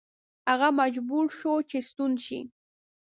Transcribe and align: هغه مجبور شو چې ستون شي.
هغه 0.49 0.67
مجبور 0.79 1.25
شو 1.39 1.53
چې 1.69 1.77
ستون 1.87 2.11
شي. 2.25 2.39